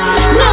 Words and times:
No 0.00 0.49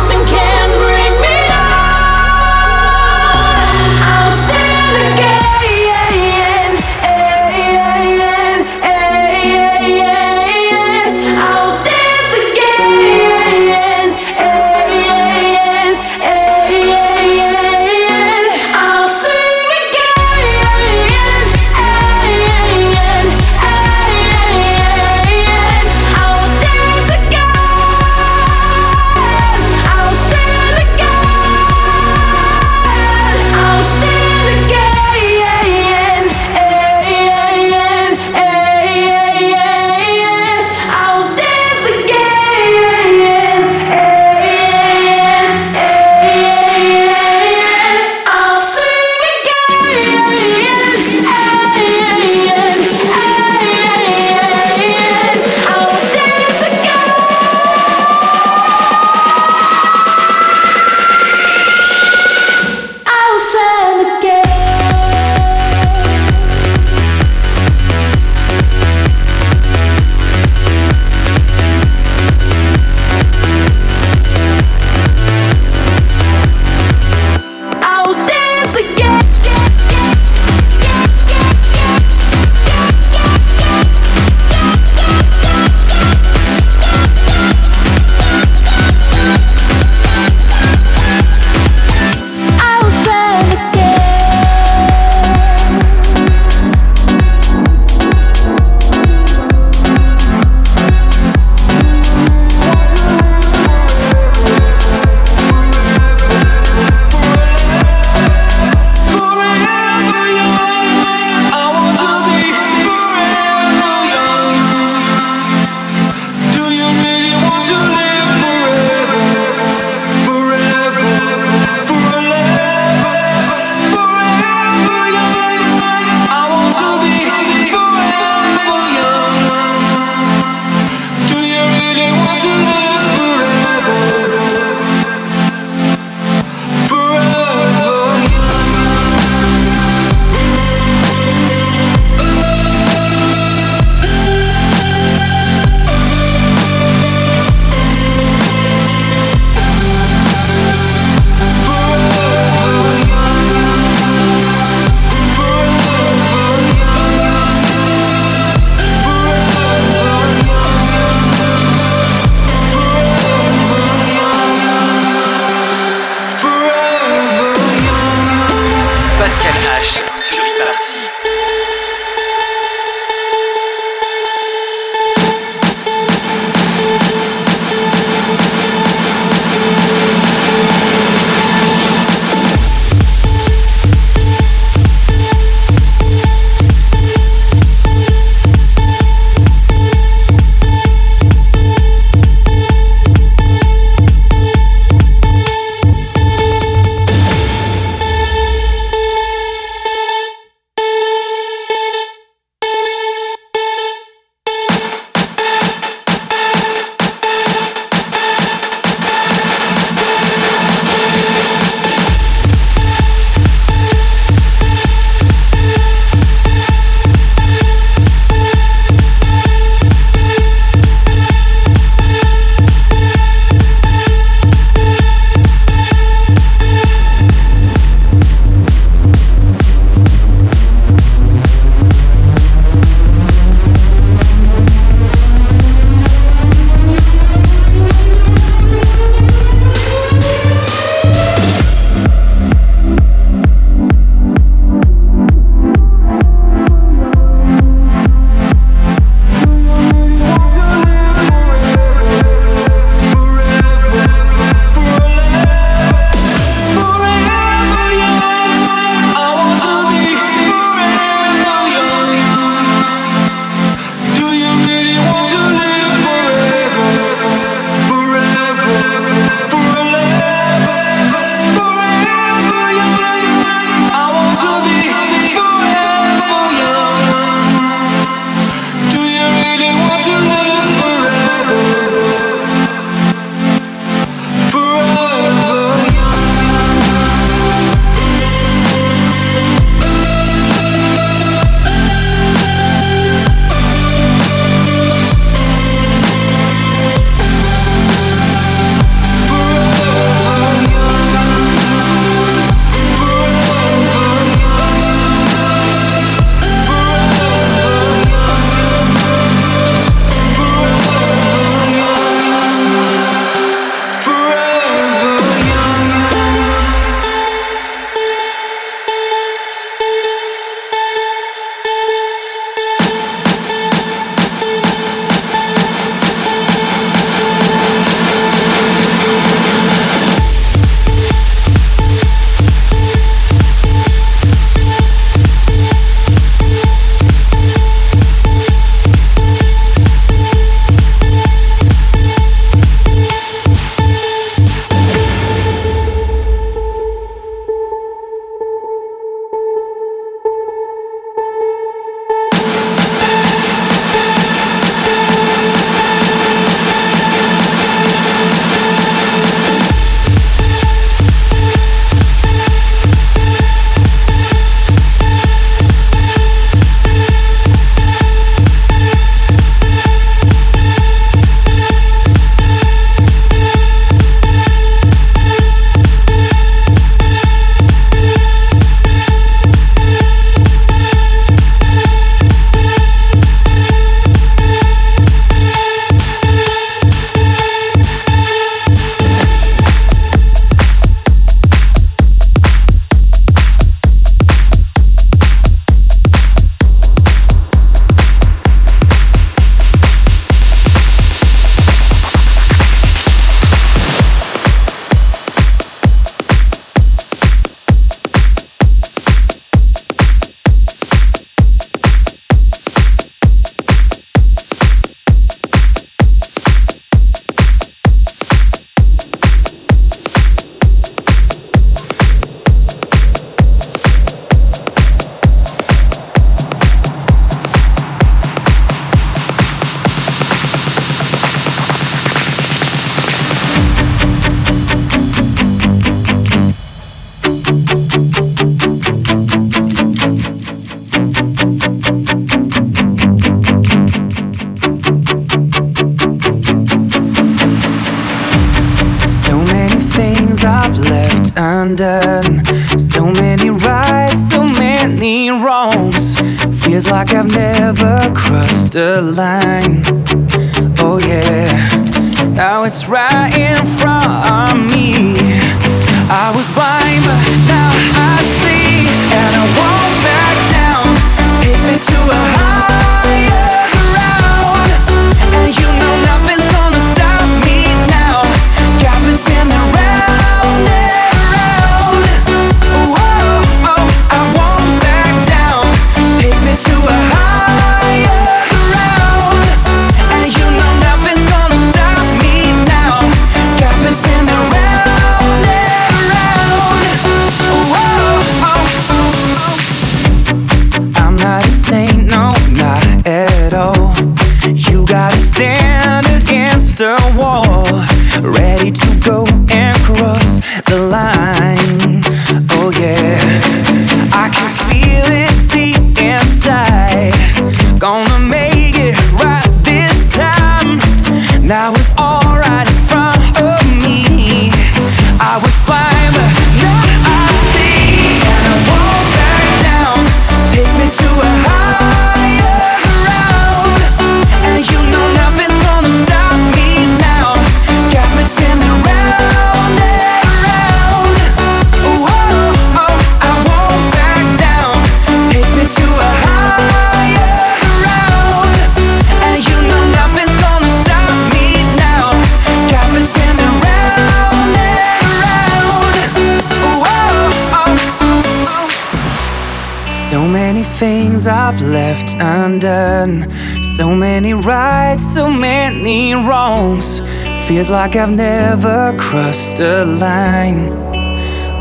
Right, 564.46 564.98
so 565.00 565.30
many 565.30 566.14
wrongs. 566.14 567.02
Feels 567.48 567.70
like 567.70 567.96
I've 567.96 568.12
never 568.12 568.96
crossed 568.98 569.60
a 569.60 569.84
line. 569.84 570.70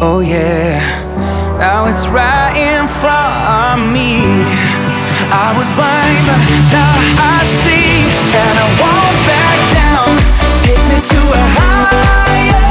Oh 0.01 0.21
yeah, 0.21 0.79
now 1.59 1.87
it's 1.87 2.07
right 2.07 2.55
in 2.55 2.87
front 2.87 3.35
of 3.49 3.93
me. 3.93 4.21
I 5.33 5.55
was 5.57 5.69
blind, 5.73 6.27
but 6.29 6.43
now 6.71 6.95
I 7.19 7.43
see, 7.45 8.05
and 8.37 8.59
I 8.61 8.69
won't 8.79 9.19
back 9.25 9.59
down. 9.73 10.13
Take 10.63 10.83
me 10.91 10.99
to 11.01 11.21
a 11.33 11.45
higher. 11.57 12.66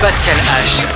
Pascal 0.00 0.36
H 0.36 0.95